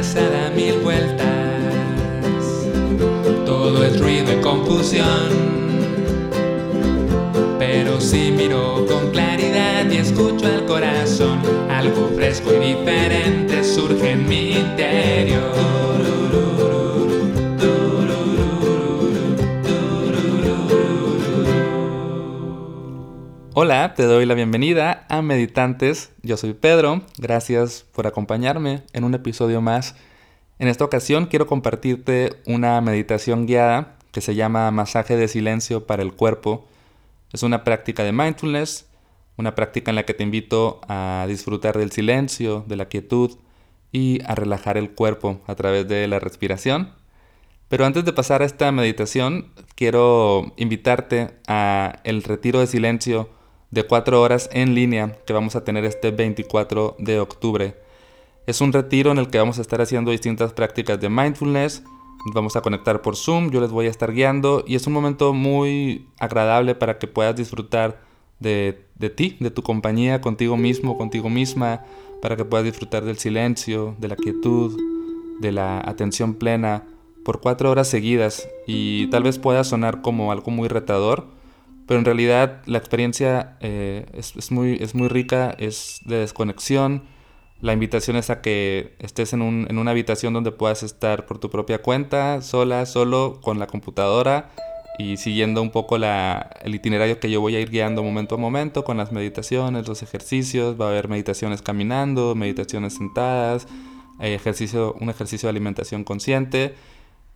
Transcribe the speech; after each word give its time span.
cabeza 0.00 0.20
da 0.30 0.48
mil 0.50 0.78
vueltas. 0.80 1.26
Todo 3.44 3.84
es 3.84 4.00
ruido 4.00 4.32
y 4.32 4.40
confusión. 4.40 5.28
Pero 7.58 8.00
si 8.00 8.30
miro 8.30 8.86
con 8.88 9.10
claridad 9.10 9.90
y 9.90 9.98
escucho 9.98 10.46
al 10.46 10.64
corazón, 10.64 11.40
algo 11.68 12.08
fresco 12.16 12.50
y 12.54 12.74
diferente 12.74 13.62
surge 13.62 14.12
en 14.12 14.26
mi 14.26 14.52
interior. 14.52 15.79
Hola, 23.62 23.92
te 23.92 24.04
doy 24.04 24.24
la 24.24 24.32
bienvenida 24.32 25.04
a 25.10 25.20
Meditantes. 25.20 26.12
Yo 26.22 26.38
soy 26.38 26.54
Pedro. 26.54 27.02
Gracias 27.18 27.84
por 27.92 28.06
acompañarme 28.06 28.84
en 28.94 29.04
un 29.04 29.12
episodio 29.12 29.60
más. 29.60 29.96
En 30.58 30.66
esta 30.66 30.82
ocasión 30.82 31.26
quiero 31.26 31.46
compartirte 31.46 32.40
una 32.46 32.80
meditación 32.80 33.44
guiada 33.44 33.98
que 34.12 34.22
se 34.22 34.34
llama 34.34 34.70
Masaje 34.70 35.14
de 35.18 35.28
Silencio 35.28 35.86
para 35.86 36.02
el 36.02 36.14
Cuerpo. 36.14 36.66
Es 37.34 37.42
una 37.42 37.62
práctica 37.62 38.02
de 38.02 38.12
mindfulness, 38.12 38.86
una 39.36 39.54
práctica 39.54 39.90
en 39.90 39.96
la 39.96 40.06
que 40.06 40.14
te 40.14 40.22
invito 40.22 40.80
a 40.88 41.26
disfrutar 41.28 41.76
del 41.76 41.92
silencio, 41.92 42.64
de 42.66 42.76
la 42.76 42.88
quietud 42.88 43.36
y 43.92 44.22
a 44.24 44.36
relajar 44.36 44.78
el 44.78 44.92
cuerpo 44.92 45.42
a 45.46 45.54
través 45.54 45.86
de 45.86 46.08
la 46.08 46.18
respiración. 46.18 46.94
Pero 47.68 47.84
antes 47.84 48.06
de 48.06 48.14
pasar 48.14 48.40
a 48.40 48.46
esta 48.46 48.72
meditación, 48.72 49.52
quiero 49.74 50.50
invitarte 50.56 51.34
a 51.46 52.00
el 52.04 52.22
retiro 52.22 52.60
de 52.60 52.66
silencio 52.66 53.38
de 53.70 53.84
cuatro 53.84 54.20
horas 54.20 54.48
en 54.52 54.74
línea 54.74 55.16
que 55.26 55.32
vamos 55.32 55.56
a 55.56 55.64
tener 55.64 55.84
este 55.84 56.10
24 56.10 56.96
de 56.98 57.20
octubre. 57.20 57.76
Es 58.46 58.60
un 58.60 58.72
retiro 58.72 59.12
en 59.12 59.18
el 59.18 59.28
que 59.28 59.38
vamos 59.38 59.58
a 59.58 59.62
estar 59.62 59.80
haciendo 59.80 60.10
distintas 60.10 60.52
prácticas 60.52 61.00
de 61.00 61.08
mindfulness. 61.08 61.82
vamos 62.34 62.56
a 62.56 62.60
conectar 62.60 63.00
por 63.00 63.16
Zoom, 63.16 63.50
yo 63.50 63.60
les 63.60 63.70
voy 63.70 63.86
a 63.86 63.90
estar 63.90 64.12
guiando 64.12 64.64
y 64.66 64.74
es 64.74 64.86
un 64.86 64.92
momento 64.92 65.32
muy 65.32 66.08
agradable 66.18 66.74
para 66.74 66.98
que 66.98 67.06
puedas 67.06 67.36
disfrutar 67.36 68.00
de, 68.40 68.84
de 68.96 69.10
ti, 69.10 69.36
de 69.40 69.50
tu 69.50 69.62
compañía, 69.62 70.20
contigo 70.20 70.56
mismo, 70.56 70.98
contigo 70.98 71.30
misma, 71.30 71.84
para 72.20 72.36
que 72.36 72.44
puedas 72.44 72.64
disfrutar 72.64 73.04
del 73.04 73.18
silencio, 73.18 73.94
de 73.98 74.08
la 74.08 74.16
quietud, 74.16 74.78
de 75.40 75.52
la 75.52 75.78
atención 75.78 76.34
plena 76.34 76.84
por 77.24 77.40
cuatro 77.40 77.70
horas 77.70 77.88
seguidas 77.88 78.48
y 78.66 79.08
tal 79.08 79.22
vez 79.22 79.38
pueda 79.38 79.64
sonar 79.64 80.02
como 80.02 80.32
algo 80.32 80.50
muy 80.50 80.68
retador, 80.68 81.26
pero 81.90 81.98
en 81.98 82.04
realidad 82.04 82.62
la 82.66 82.78
experiencia 82.78 83.56
eh, 83.58 84.06
es, 84.12 84.52
muy, 84.52 84.78
es 84.80 84.94
muy 84.94 85.08
rica, 85.08 85.56
es 85.58 85.98
de 86.04 86.18
desconexión. 86.18 87.02
La 87.60 87.72
invitación 87.72 88.16
es 88.16 88.30
a 88.30 88.42
que 88.42 88.94
estés 89.00 89.32
en, 89.32 89.42
un, 89.42 89.66
en 89.68 89.76
una 89.76 89.90
habitación 89.90 90.32
donde 90.32 90.52
puedas 90.52 90.84
estar 90.84 91.26
por 91.26 91.38
tu 91.38 91.50
propia 91.50 91.82
cuenta, 91.82 92.42
sola, 92.42 92.86
solo, 92.86 93.40
con 93.42 93.58
la 93.58 93.66
computadora 93.66 94.50
y 95.00 95.16
siguiendo 95.16 95.60
un 95.62 95.70
poco 95.70 95.98
la, 95.98 96.50
el 96.62 96.76
itinerario 96.76 97.18
que 97.18 97.28
yo 97.28 97.40
voy 97.40 97.56
a 97.56 97.60
ir 97.60 97.70
guiando 97.70 98.04
momento 98.04 98.36
a 98.36 98.38
momento 98.38 98.84
con 98.84 98.96
las 98.96 99.10
meditaciones, 99.10 99.88
los 99.88 100.04
ejercicios. 100.04 100.80
Va 100.80 100.84
a 100.84 100.88
haber 100.90 101.08
meditaciones 101.08 101.60
caminando, 101.60 102.36
meditaciones 102.36 102.94
sentadas, 102.94 103.66
ejercicio, 104.20 104.94
un 105.00 105.10
ejercicio 105.10 105.48
de 105.48 105.50
alimentación 105.50 106.04
consciente 106.04 106.72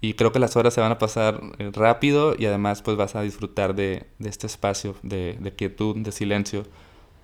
y 0.01 0.15
creo 0.15 0.33
que 0.33 0.39
las 0.39 0.57
horas 0.57 0.75
se 0.75 0.81
van 0.81 0.93
a 0.93 0.99
pasar 0.99 1.41
eh, 1.59 1.71
rápido 1.73 2.35
y 2.39 2.47
además 2.47 2.83
pues 2.83 2.97
vas 2.97 3.15
a 3.17 3.23
disfrutar 3.23 3.75
de, 3.75 4.07
este 4.21 4.47
espacio 4.47 4.95
de, 5.03 5.53
quietud, 5.57 5.97
de 5.97 6.13
silencio 6.13 6.65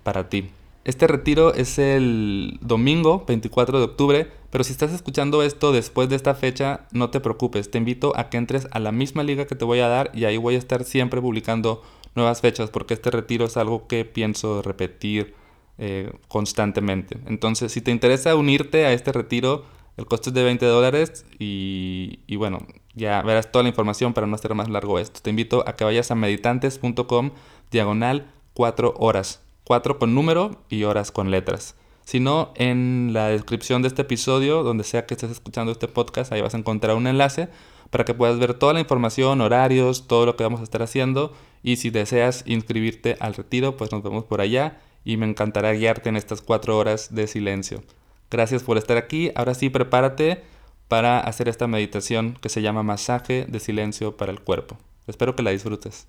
para 0.03 0.29
ti. 0.29 0.49
Este 0.83 1.05
retiro 1.05 1.53
es 1.53 1.77
el 1.77 2.57
domingo 2.61 3.23
24 3.27 3.77
de 3.77 3.85
octubre, 3.85 4.31
pero 4.49 4.63
si 4.63 4.71
estás 4.71 4.91
escuchando 4.91 5.43
esto 5.43 5.71
después 5.71 6.09
de 6.09 6.15
esta 6.15 6.33
fecha, 6.33 6.87
no 6.91 7.11
te 7.11 7.19
preocupes, 7.19 7.69
te 7.69 7.77
invito 7.77 8.13
a 8.17 8.29
que 8.29 8.37
entres 8.37 8.67
a 8.71 8.79
la 8.79 8.91
misma 8.91 9.21
liga 9.21 9.45
que 9.45 9.55
te 9.55 9.63
voy 9.63 9.79
a 9.79 9.87
dar 9.87 10.09
y 10.15 10.25
ahí 10.25 10.37
voy 10.37 10.55
a 10.55 10.57
estar 10.57 10.83
siempre 10.83 11.21
publicando 11.21 11.83
nuevas 12.15 12.41
fechas 12.41 12.71
porque 12.71 12.95
este 12.95 13.11
retiro 13.11 13.45
es 13.45 13.57
algo 13.57 13.87
que 13.87 14.05
pienso 14.05 14.63
repetir 14.63 15.35
eh, 15.77 16.11
constantemente. 16.27 17.17
Entonces, 17.27 17.71
si 17.71 17.81
te 17.81 17.91
interesa 17.91 18.35
unirte 18.35 18.85
a 18.85 18.93
este 18.93 19.11
retiro, 19.11 19.65
el 19.97 20.05
costo 20.05 20.29
es 20.29 20.33
de 20.33 20.43
20 20.43 20.65
dólares 20.65 21.25
y, 21.37 22.35
bueno, 22.35 22.59
ya 22.95 23.21
verás 23.21 23.51
toda 23.51 23.63
la 23.63 23.69
información 23.69 24.13
para 24.13 24.27
no 24.27 24.35
hacer 24.35 24.55
más 24.55 24.69
largo 24.69 24.99
esto. 24.99 25.19
Te 25.21 25.29
invito 25.29 25.63
a 25.67 25.75
que 25.75 25.83
vayas 25.83 26.11
a 26.11 26.15
meditantes.com 26.15 27.31
diagonal 27.71 28.31
4 28.53 28.95
horas. 28.97 29.43
4 29.63 29.99
con 29.99 30.15
número 30.15 30.63
y 30.69 30.83
horas 30.83 31.11
con 31.11 31.31
letras. 31.31 31.75
Si 32.03 32.19
no, 32.19 32.51
en 32.55 33.11
la 33.13 33.27
descripción 33.27 33.81
de 33.81 33.89
este 33.89 34.01
episodio, 34.01 34.63
donde 34.63 34.83
sea 34.83 35.05
que 35.05 35.13
estés 35.13 35.31
escuchando 35.31 35.71
este 35.71 35.87
podcast, 35.87 36.31
ahí 36.31 36.41
vas 36.41 36.55
a 36.55 36.57
encontrar 36.57 36.95
un 36.95 37.07
enlace 37.07 37.49
para 37.89 38.05
que 38.05 38.13
puedas 38.13 38.39
ver 38.39 38.53
toda 38.53 38.73
la 38.73 38.79
información, 38.79 39.39
horarios, 39.41 40.07
todo 40.07 40.25
lo 40.25 40.35
que 40.35 40.43
vamos 40.43 40.61
a 40.61 40.63
estar 40.63 40.81
haciendo. 40.81 41.33
Y 41.63 41.75
si 41.75 41.89
deseas 41.89 42.43
inscribirte 42.47 43.17
al 43.19 43.35
retiro, 43.35 43.77
pues 43.77 43.91
nos 43.91 44.01
vemos 44.01 44.25
por 44.25 44.41
allá 44.41 44.81
y 45.05 45.17
me 45.17 45.27
encantará 45.27 45.73
guiarte 45.73 46.09
en 46.09 46.15
estas 46.15 46.41
4 46.41 46.77
horas 46.77 47.13
de 47.13 47.27
silencio. 47.27 47.83
Gracias 48.31 48.63
por 48.63 48.77
estar 48.77 48.95
aquí. 48.95 49.31
Ahora 49.35 49.53
sí, 49.53 49.69
prepárate 49.69 50.41
para 50.87 51.19
hacer 51.19 51.49
esta 51.49 51.67
meditación 51.67 52.37
que 52.41 52.47
se 52.47 52.61
llama 52.61 52.81
masaje 52.81 53.45
de 53.47 53.59
silencio 53.59 54.15
para 54.15 54.31
el 54.31 54.39
cuerpo. 54.39 54.77
Espero 55.05 55.35
que 55.35 55.43
la 55.43 55.51
disfrutes. 55.51 56.07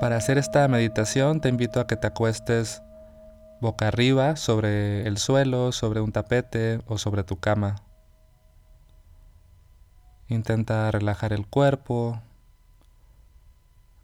Para 0.00 0.16
hacer 0.16 0.38
esta 0.38 0.66
meditación 0.66 1.40
te 1.40 1.48
invito 1.48 1.78
a 1.78 1.86
que 1.86 1.96
te 1.96 2.08
acuestes 2.08 2.82
boca 3.60 3.86
arriba 3.86 4.34
sobre 4.36 5.06
el 5.06 5.18
suelo, 5.18 5.70
sobre 5.70 6.00
un 6.00 6.10
tapete 6.10 6.80
o 6.86 6.98
sobre 6.98 7.22
tu 7.22 7.38
cama. 7.38 7.76
Intenta 10.28 10.90
relajar 10.90 11.32
el 11.32 11.46
cuerpo. 11.46 12.20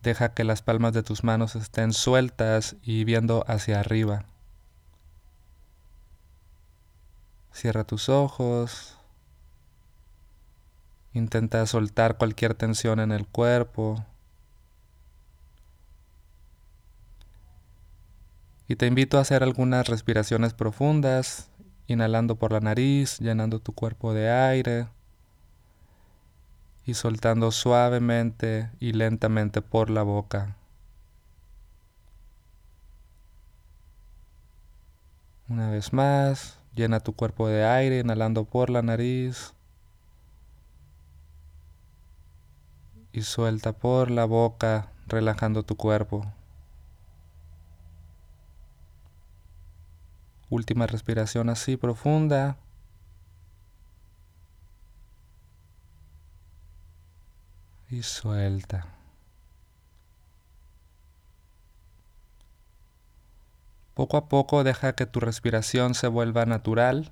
Deja 0.03 0.35
que 0.35 0.45
las 0.45 0.63
palmas 0.63 0.93
de 0.93 1.03
tus 1.03 1.25
manos 1.25 1.57
estén 1.57 1.93
sueltas 1.93 2.77
y 2.83 3.05
viendo 3.05 3.45
hacia 3.49 3.81
arriba. 3.81 4.25
Cierra 7.53 7.85
tus 7.85 8.09
ojos. 8.09 8.97
Intenta 11.13 11.67
soltar 11.67 12.19
cualquier 12.19 12.55
tensión 12.55 13.01
en 13.01 13.11
el 13.11 13.27
cuerpo. 13.27 14.05
Y 18.69 18.77
te 18.77 18.87
invito 18.87 19.17
a 19.19 19.23
hacer 19.23 19.43
algunas 19.43 19.89
respiraciones 19.89 20.53
profundas, 20.53 21.51
inhalando 21.87 22.37
por 22.37 22.53
la 22.53 22.61
nariz, 22.61 23.19
llenando 23.19 23.61
tu 23.61 23.73
cuerpo 23.73 24.13
de 24.13 24.31
aire 24.31 24.89
y 26.89 26.95
soltando 26.95 27.53
suavemente 27.53 28.71
y 28.81 28.93
lentamente 28.93 29.61
por 29.61 29.91
la 29.91 30.03
boca. 30.03 30.57
Una 35.51 35.69
vez 35.69 35.93
más, 35.93 36.59
llena 36.75 37.01
tu 37.01 37.13
cuerpo 37.13 37.47
de 37.47 37.67
aire 37.67 37.99
inhalando 37.99 38.47
por 38.47 38.71
la 38.71 38.81
nariz 38.81 39.53
y 43.13 43.21
suelta 43.21 43.75
por 43.75 44.11
la 44.11 44.25
boca 44.25 44.91
relajando 45.09 45.65
tu 45.65 45.77
cuerpo. 45.77 46.25
Última 50.49 50.87
respiración 50.87 51.51
así 51.51 51.77
profunda. 51.77 52.57
Y 57.91 58.03
suelta. 58.03 58.87
Poco 63.95 64.17
a 64.17 64.29
poco 64.29 64.63
deja 64.63 64.93
que 64.95 65.07
tu 65.07 65.21
respiración 65.21 65.95
se 65.95 66.07
vuelva 66.07 66.47
natural, 66.47 67.11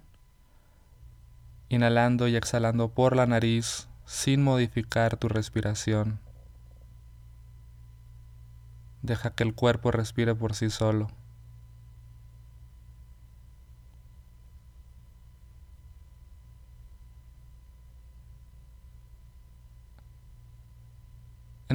inhalando 1.68 2.28
y 2.28 2.36
exhalando 2.36 2.90
por 2.90 3.16
la 3.16 3.26
nariz 3.26 3.88
sin 4.04 4.44
modificar 4.44 5.16
tu 5.16 5.28
respiración. 5.28 6.20
Deja 9.02 9.30
que 9.30 9.42
el 9.42 9.54
cuerpo 9.54 9.90
respire 9.90 10.34
por 10.34 10.54
sí 10.54 10.70
solo. 10.70 11.08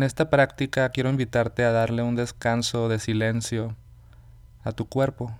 En 0.01 0.05
esta 0.05 0.31
práctica 0.31 0.89
quiero 0.89 1.11
invitarte 1.11 1.63
a 1.63 1.71
darle 1.71 2.01
un 2.01 2.15
descanso 2.15 2.89
de 2.89 2.97
silencio 2.97 3.75
a 4.63 4.71
tu 4.71 4.89
cuerpo. 4.89 5.31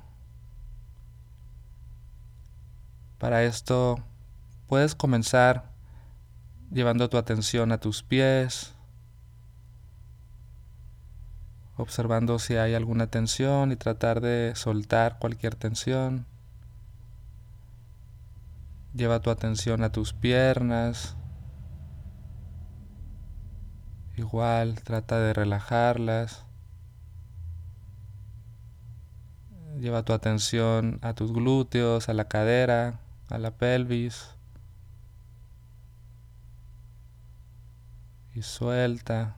Para 3.17 3.41
esto 3.41 3.97
puedes 4.67 4.93
comenzar 4.93 5.71
llevando 6.71 7.09
tu 7.09 7.17
atención 7.17 7.71
a 7.71 7.79
tus 7.79 8.03
pies, 8.03 8.75
observando 11.75 12.37
si 12.37 12.57
hay 12.57 12.75
alguna 12.75 13.07
tensión 13.07 13.71
y 13.71 13.77
tratar 13.77 14.21
de 14.21 14.53
soltar 14.53 15.17
cualquier 15.17 15.55
tensión. 15.55 16.27
Lleva 18.93 19.21
tu 19.21 19.31
atención 19.31 19.81
a 19.83 19.91
tus 19.91 20.13
piernas. 20.13 21.17
Igual 24.21 24.79
trata 24.83 25.19
de 25.19 25.33
relajarlas. 25.33 26.45
Lleva 29.79 30.03
tu 30.03 30.13
atención 30.13 30.99
a 31.01 31.15
tus 31.15 31.33
glúteos, 31.33 32.07
a 32.07 32.13
la 32.13 32.25
cadera, 32.25 32.99
a 33.29 33.39
la 33.39 33.49
pelvis. 33.49 34.35
Y 38.35 38.43
suelta. 38.43 39.37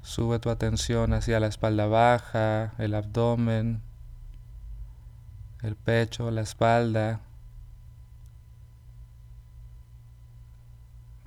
Sube 0.00 0.38
tu 0.38 0.48
atención 0.48 1.12
hacia 1.12 1.40
la 1.40 1.48
espalda 1.48 1.86
baja, 1.86 2.72
el 2.78 2.94
abdomen, 2.94 3.82
el 5.60 5.76
pecho, 5.76 6.30
la 6.30 6.40
espalda. 6.40 7.20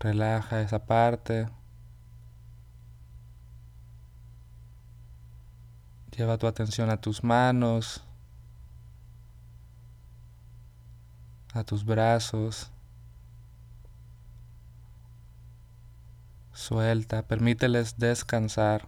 Relaja 0.03 0.59
esa 0.59 0.85
parte. 0.85 1.47
Lleva 6.17 6.37
tu 6.37 6.45
atención 6.45 6.89
a 6.89 6.99
tus 6.99 7.23
manos, 7.23 8.03
a 11.53 11.63
tus 11.63 11.85
brazos. 11.85 12.69
Suelta, 16.51 17.25
permíteles 17.25 17.97
descansar. 17.97 18.85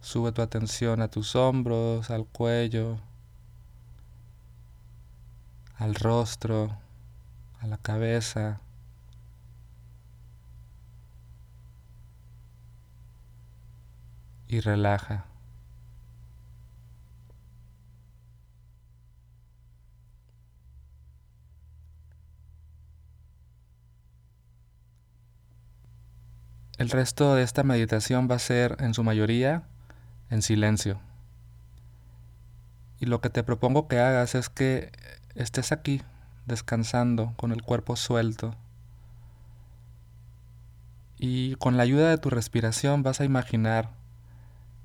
Sube 0.00 0.32
tu 0.32 0.40
atención 0.40 1.02
a 1.02 1.08
tus 1.08 1.36
hombros, 1.36 2.10
al 2.10 2.24
cuello, 2.24 2.98
al 5.78 5.94
rostro, 5.94 6.76
a 7.60 7.66
la 7.66 7.78
cabeza. 7.78 8.60
Y 14.48 14.60
relaja. 14.60 15.26
El 26.78 26.90
resto 26.90 27.34
de 27.34 27.42
esta 27.42 27.62
meditación 27.62 28.28
va 28.30 28.36
a 28.36 28.38
ser 28.38 28.76
en 28.80 28.92
su 28.94 29.02
mayoría 29.02 29.64
en 30.30 30.42
silencio. 30.42 31.00
Y 33.00 33.06
lo 33.06 33.20
que 33.20 33.30
te 33.30 33.42
propongo 33.42 33.88
que 33.88 33.98
hagas 33.98 34.34
es 34.34 34.48
que 34.48 34.92
estés 35.36 35.72
aquí 35.72 36.02
descansando 36.46 37.32
con 37.36 37.52
el 37.52 37.62
cuerpo 37.62 37.96
suelto. 37.96 38.54
Y 41.18 41.54
con 41.56 41.76
la 41.76 41.84
ayuda 41.84 42.10
de 42.10 42.18
tu 42.18 42.30
respiración 42.30 43.02
vas 43.02 43.20
a 43.20 43.24
imaginar 43.24 43.90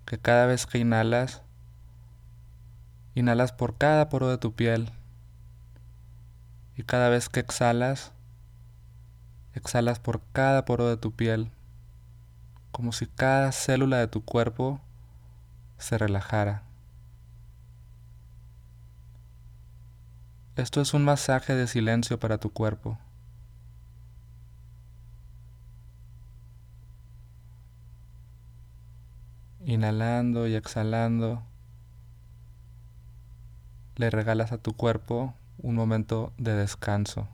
que 0.06 0.18
cada 0.18 0.46
vez 0.46 0.66
que 0.66 0.78
inhalas, 0.78 1.42
inhalas 3.16 3.52
por 3.52 3.78
cada 3.78 4.10
poro 4.10 4.30
de 4.30 4.38
tu 4.38 4.54
piel. 4.54 4.92
Y 6.78 6.84
cada 6.84 7.10
vez 7.10 7.30
que 7.30 7.40
exhalas, 7.40 8.12
exhalas 9.54 10.00
por 10.00 10.22
cada 10.32 10.64
poro 10.66 10.88
de 10.88 10.98
tu 10.98 11.12
piel 11.12 11.52
como 12.72 12.94
si 12.94 13.06
cada 13.06 13.52
célula 13.52 13.98
de 13.98 14.08
tu 14.08 14.24
cuerpo 14.24 14.80
se 15.78 15.98
relajara. 15.98 16.64
Esto 20.62 20.80
es 20.80 20.94
un 20.94 21.04
masaje 21.04 21.56
de 21.56 21.66
silencio 21.66 22.20
para 22.20 22.38
tu 22.38 22.52
cuerpo. 22.52 23.00
Inhalando 29.66 30.46
y 30.46 30.54
exhalando, 30.54 31.42
le 33.96 34.12
regalas 34.12 34.52
a 34.52 34.60
tu 34.60 34.74
cuerpo 34.74 35.34
un 35.58 35.74
momento 35.74 36.32
de 36.38 36.54
descanso. 36.54 37.28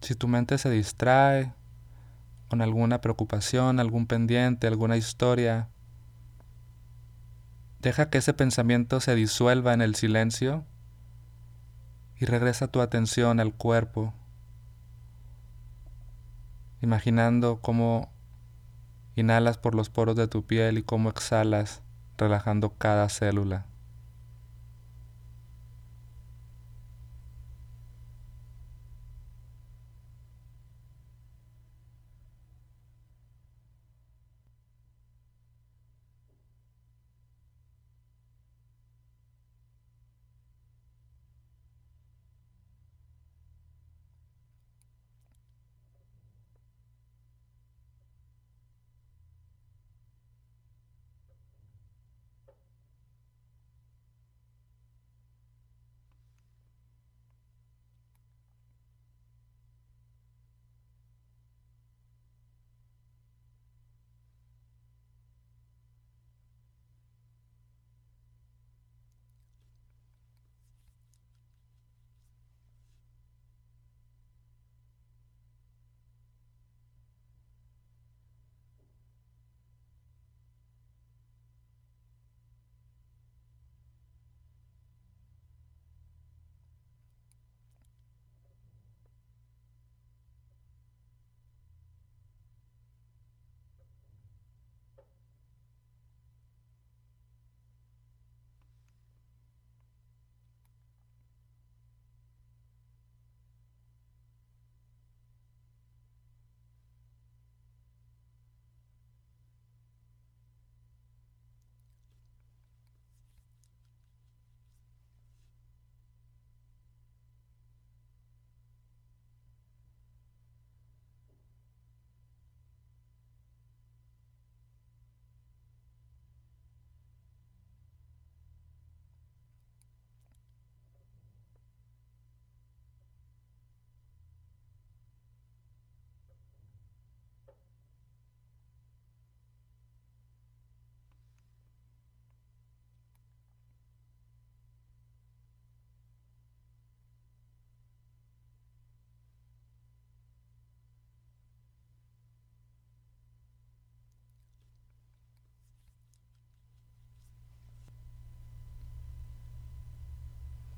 Si 0.00 0.14
tu 0.14 0.28
mente 0.28 0.58
se 0.58 0.70
distrae 0.70 1.52
con 2.48 2.62
alguna 2.62 3.00
preocupación, 3.00 3.80
algún 3.80 4.06
pendiente, 4.06 4.66
alguna 4.66 4.96
historia, 4.96 5.68
deja 7.80 8.10
que 8.10 8.18
ese 8.18 8.32
pensamiento 8.32 9.00
se 9.00 9.14
disuelva 9.14 9.74
en 9.74 9.82
el 9.82 9.94
silencio 9.94 10.64
y 12.16 12.24
regresa 12.24 12.68
tu 12.68 12.80
atención 12.80 13.38
al 13.38 13.54
cuerpo, 13.54 14.12
imaginando 16.80 17.60
cómo 17.60 18.10
inhalas 19.14 19.58
por 19.58 19.74
los 19.74 19.90
poros 19.90 20.16
de 20.16 20.28
tu 20.28 20.44
piel 20.44 20.78
y 20.78 20.82
cómo 20.82 21.10
exhalas 21.10 21.82
relajando 22.16 22.74
cada 22.76 23.08
célula. 23.08 23.66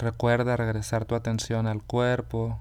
Recuerda 0.00 0.56
regresar 0.56 1.04
tu 1.04 1.14
atención 1.14 1.66
al 1.66 1.82
cuerpo 1.82 2.58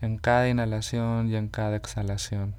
en 0.00 0.18
cada 0.18 0.48
inhalación 0.48 1.28
y 1.28 1.36
en 1.36 1.46
cada 1.46 1.76
exhalación. 1.76 2.56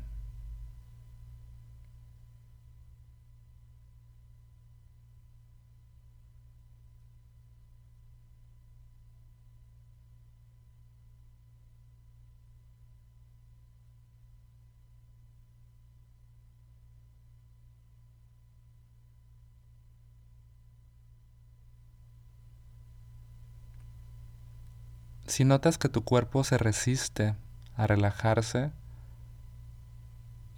Si 25.32 25.46
notas 25.46 25.78
que 25.78 25.88
tu 25.88 26.04
cuerpo 26.04 26.44
se 26.44 26.58
resiste 26.58 27.36
a 27.78 27.88
relajarse, 27.88 28.70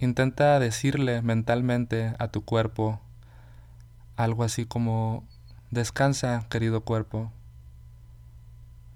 intenta 0.00 0.58
decirle 0.58 1.22
mentalmente 1.22 2.16
a 2.18 2.26
tu 2.26 2.44
cuerpo 2.44 2.98
algo 4.16 4.42
así 4.42 4.66
como, 4.66 5.22
descansa, 5.70 6.44
querido 6.50 6.80
cuerpo. 6.80 7.30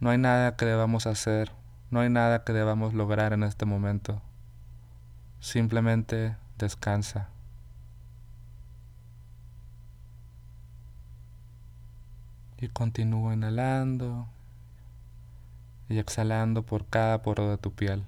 No 0.01 0.11
hay 0.11 0.19
nada 0.19 0.57
que 0.57 0.65
debamos 0.65 1.07
hacer, 1.07 1.53
no 1.93 2.01
hay 2.01 2.11
nada 2.11 2.43
que 2.43 2.53
debamos 2.53 2.93
lograr 2.93 3.33
en 3.33 3.45
este 3.45 3.65
momento. 3.65 4.21
Simplemente 5.39 6.35
descansa. 6.59 7.29
Y 12.61 12.67
continúa 12.67 13.33
inhalando 13.33 14.27
y 15.89 15.99
exhalando 15.99 16.63
por 16.63 16.87
cada 16.87 17.23
poro 17.23 17.51
de 17.51 17.59
tu 17.59 17.73
piel. 17.73 18.05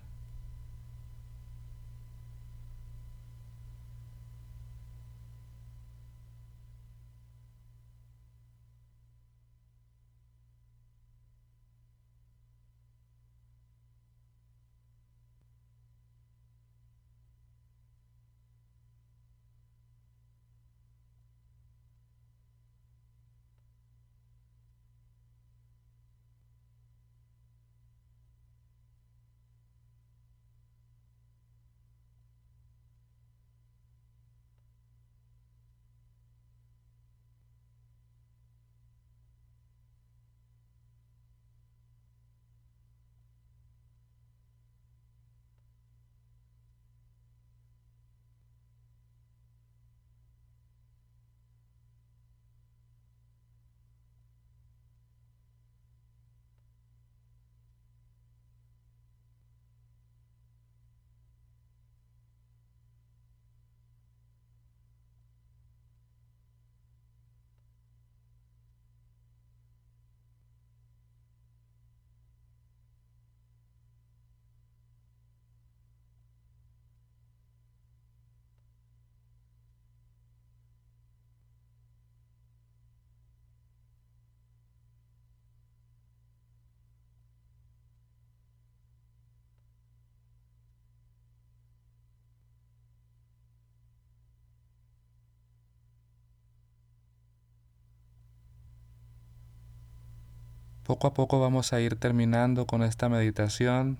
Poco 100.90 101.06
a 101.06 101.14
poco 101.14 101.38
vamos 101.38 101.72
a 101.72 101.80
ir 101.80 101.94
terminando 101.94 102.66
con 102.66 102.82
esta 102.82 103.08
meditación. 103.08 103.98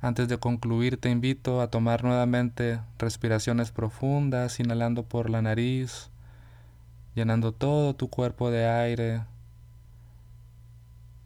Antes 0.00 0.28
de 0.28 0.38
concluir 0.38 0.98
te 0.98 1.10
invito 1.10 1.60
a 1.60 1.68
tomar 1.68 2.04
nuevamente 2.04 2.80
respiraciones 2.98 3.70
profundas, 3.70 4.60
inhalando 4.60 5.02
por 5.02 5.28
la 5.28 5.42
nariz, 5.42 6.08
llenando 7.14 7.52
todo 7.52 7.94
tu 7.94 8.08
cuerpo 8.08 8.50
de 8.50 8.66
aire 8.66 9.24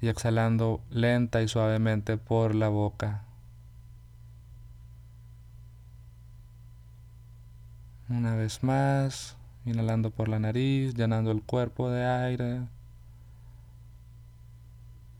y 0.00 0.08
exhalando 0.08 0.80
lenta 0.90 1.40
y 1.40 1.46
suavemente 1.46 2.16
por 2.16 2.52
la 2.52 2.68
boca. 2.68 3.22
Una 8.08 8.34
vez 8.34 8.64
más, 8.64 9.36
inhalando 9.64 10.10
por 10.10 10.26
la 10.26 10.40
nariz, 10.40 10.94
llenando 10.94 11.30
el 11.30 11.42
cuerpo 11.42 11.88
de 11.90 12.04
aire 12.04 12.75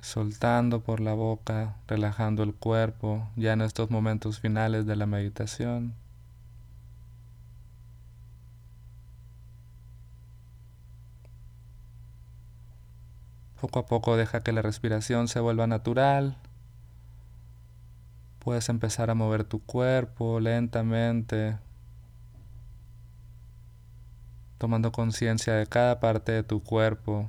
soltando 0.06 0.82
por 0.82 1.00
la 1.00 1.14
boca, 1.14 1.74
relajando 1.88 2.44
el 2.44 2.54
cuerpo 2.54 3.28
ya 3.34 3.52
en 3.52 3.60
estos 3.60 3.90
momentos 3.90 4.38
finales 4.38 4.86
de 4.86 4.94
la 4.94 5.06
meditación. 5.06 5.94
Poco 13.60 13.80
a 13.80 13.86
poco 13.86 14.16
deja 14.16 14.44
que 14.44 14.52
la 14.52 14.62
respiración 14.62 15.26
se 15.26 15.40
vuelva 15.40 15.66
natural. 15.66 16.36
Puedes 18.38 18.68
empezar 18.68 19.10
a 19.10 19.14
mover 19.14 19.42
tu 19.42 19.60
cuerpo 19.60 20.38
lentamente, 20.38 21.58
tomando 24.58 24.92
conciencia 24.92 25.54
de 25.54 25.66
cada 25.66 25.98
parte 25.98 26.30
de 26.30 26.44
tu 26.44 26.62
cuerpo 26.62 27.28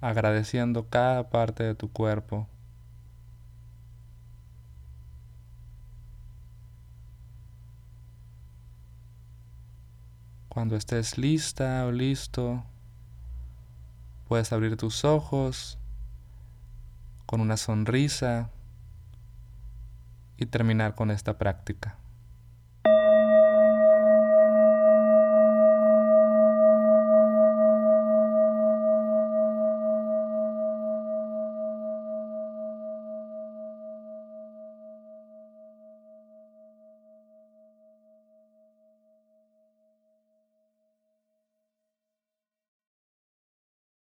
agradeciendo 0.00 0.88
cada 0.88 1.30
parte 1.30 1.62
de 1.62 1.74
tu 1.74 1.90
cuerpo. 1.90 2.48
Cuando 10.48 10.76
estés 10.76 11.16
lista 11.16 11.86
o 11.86 11.92
listo, 11.92 12.64
puedes 14.28 14.52
abrir 14.52 14.76
tus 14.76 15.04
ojos 15.04 15.78
con 17.26 17.40
una 17.40 17.56
sonrisa 17.56 18.50
y 20.36 20.46
terminar 20.46 20.94
con 20.94 21.10
esta 21.10 21.38
práctica. 21.38 21.96